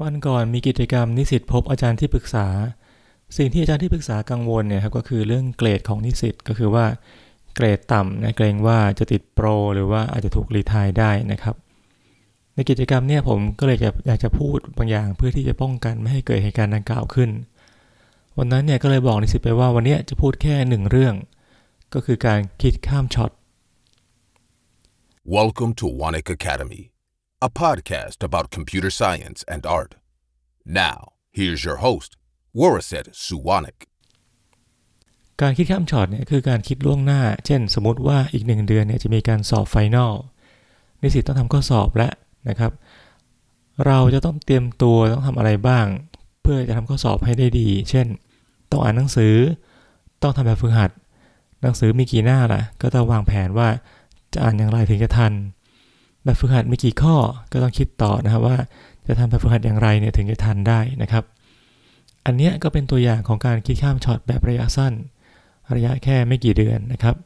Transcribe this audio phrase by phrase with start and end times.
[0.00, 2.46] วันก่อนมีกิจกรรมนิสิตพบอาจารย์ที่ปรึกษา
[3.36, 6.86] สิ่งที่อาจารย์ที่ปรึกษากังวลเนี่ยครับก็คือเรื่องเกรดของนิสิตก็คือว่า
[7.54, 11.56] เกรดต่ำนะเกรงว่าจะติดโปร หรือว่าอาจจะถูกรีทายได้นะครับ
[12.54, 17.30] ในกิจกรรมเนี่ยผมก็เลยอยากจะพูดบางอย่างเพื่อที่จะป้องกันไม่ให้เกิดเหตุการณ์ดังกล่าวขึ้น
[18.38, 21.14] วันนั้นเนี่ยก็เลยบอกนิสิตไปว่าวันนี้จะพูดแค่หนึ่งเรื่อง
[21.94, 23.30] ก็คือการคิดข้ามช็อต
[25.36, 26.82] Welcome to Wanik Academy,
[27.42, 29.96] a podcast about computer science and art.
[30.64, 30.98] Now,
[31.32, 32.10] here's your host,
[32.58, 33.78] Waraset Suwanik.
[35.40, 40.14] การคิดข้ามช็อตเนี่ยคือการคิดล่วงหน้า เช่น สมมติว่าอีกหนึ่งเดือนเนี่ยจะมีการสอบไฟนอล
[41.02, 42.12] นิสิตต้องทำข้อสอบแล้ว
[42.48, 42.72] นะครับ
[43.86, 45.86] เราจะต้องเตรียมตัวต้องทำอะไรบ้าง
[46.42, 48.06] เพื่อจะทำข้อสอบให้ได้ดี เช่น
[48.70, 49.34] ต้องอ่านหนังสือ
[50.22, 50.90] ต้องทำแบบฝึกหัด
[51.62, 53.68] หนังสือมีกี่หน้าล่ะ ก็ต้องวางแผนว่า
[54.32, 55.32] จะอ่านอย่างไรถึงจะทัน
[56.24, 57.16] แบบฝึกหัดมีกี่ข้อ
[57.52, 58.56] ก็ต้องคิดต่อนะครับว่า
[59.06, 61.24] จะทำแบบฝึกหัดอย่างไรเนี่ยถึงจะทันได้นะครับ
[62.26, 64.92] อันนี้ก็เป็นตัวอย่างของการคิดข้ามช็อตแบบระยะสั้น
[65.74, 67.16] ระยะแค่ไม่กี่เดือนนะครับ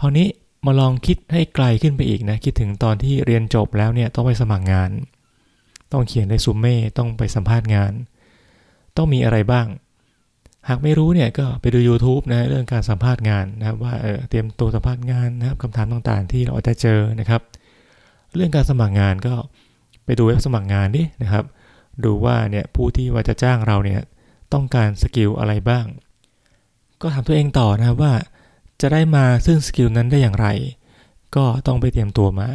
[0.00, 0.26] คราวนี้
[0.66, 4.90] มาลองคิดให้ไกลขึ้นไปอีกนะคิดถึงตอนที่เรียนจบแล้วเนี่ยต้องไปสมัครงาน
[5.92, 7.92] ต้องเขียนในซูมเม่ต้องไปสัมภาษณ์งาน
[8.96, 9.66] ต้องมีอะไรบ้าง
[10.68, 17.42] หากไม่รู้เนี่ยก็ไปดู YouTube นะเรื่องการสัมภาษณ์งานนะครับว่าเออเตรียมตัวสัมภาษณ์งานนะครับคำถามต่างๆ ที่เราจะเจอนะครับ
[18.34, 19.34] เรื่องการสมัครงานก็
[20.04, 21.44] ไปดูเว็บสมัครงานดินะครับ
[22.04, 24.00] ดูว่าเนี่ยผู้ที่ว่าจะจ้างเราเนี่ย
[24.52, 25.86] ต้องการ skill อะไรบ้าง
[27.00, 28.12] ก็ถามตัวเองต่อนะครับว่า
[28.80, 30.46] จะได้มาซึ่ง skill นั้นได้อย่างไร
[31.36, 32.48] ก็ต้องไปเตรียมตัวมา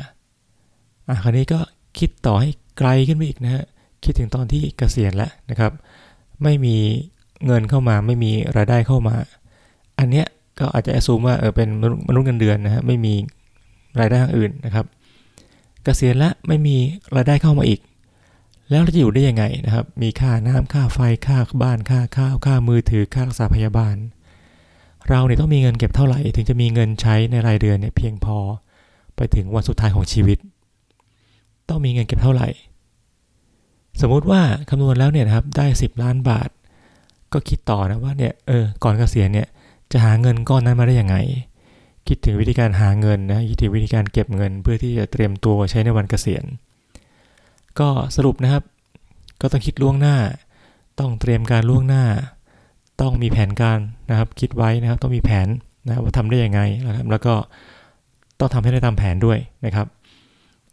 [1.07, 1.59] อะคราวนี้ก็
[1.99, 3.65] คิดต่อให้ไกลขึ้นไปอีกนะฮะ
[4.03, 5.71] คิดถึงตอนที่เกษียณแล้วนะครับ
[6.43, 6.75] ไม่มี
[7.45, 9.15] เงินเข้ามาไม่มีรายได้เข้ามา
[9.99, 10.25] อันเนี้ย
[10.59, 11.67] ก็อาจจะแอสซูมว่าเออเป็น
[12.07, 13.13] มนุษย์เงินเดือนนะฮะไม่มี
[13.99, 14.85] รายได้อื่นนะครับ
[15.87, 16.77] กษียณแล้วไม่มี
[17.15, 17.79] รายได้เข้ามาอีก
[18.69, 23.95] แล้วเราจะอยู่ได้ยังไงนะครับ มีค่าน้ำค่าไฟค่าบ้านค่าข้าวค่ามือถือค่ารักษาพยาบาล
[25.09, 28.37] เราเนี่ยต้องมีเงินเก็บเท่าไหร่ ถึงจะมีเงินใช้ในรายเดือนเนี่ยเพียงพอ
[29.15, 30.37] ไปถึงวันสุดท้ายของชีวิต
[31.69, 32.47] ต้องมีเงินเก็บเท่าไหร่
[34.01, 36.49] สมมุติว่าคำนวณแล้วเนี่ยนะครับได้ 10 ล้านบาท
[37.33, 39.47] ก็คิดต่อนะว่าเนี่ยเออก่อนเกษียณเนี่ย
[39.91, 41.15] จะหาเงินก้อนนั้นมาได้ยังไง
[42.09, 46.45] คิดถึงวิธีการหาเงินนะคิดถึงวิธีการเก็บเงิน เพื่อที่จะเตรียมตัวใช้ในวันเกษียณ
[47.79, 48.63] ก็สรุปนะครับ
[49.41, 50.17] ก็ต้องคิดล่วงหน้า
[50.99, 52.05] ต้องเตรียมการล่วงหน้า
[53.01, 53.79] ต้องมีแผนการ
[54.09, 55.47] นะครับ คิดไว้นะครับ ต้องมีแผน
[55.85, 57.33] นะว่าทำได้ยังไงนะครับ แล้วก็
[58.39, 59.87] ต้องทำให้ได้ตามแผนด้วยนะครับ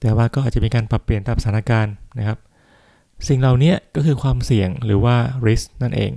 [0.01, 2.39] แต่ว่าก็อาจจะมีการปรับเปลี่ยนตามสถานการณ์นะครับ
[3.29, 6.13] สิ่งเหล่านี้ก็คือความเสี่ยงหรือว่า risk นั่นเอง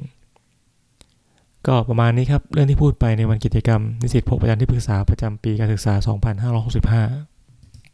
[1.68, 5.94] ก็ประมาณนี้ครับ เรื่องที่พูดไปในวันกิจกรรม นิสิตพบอาจารย์ที่ปรึกษาประจำปีการศึกษา
[6.50, 7.37] 2565